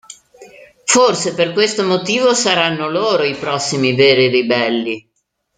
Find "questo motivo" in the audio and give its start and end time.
1.53-2.33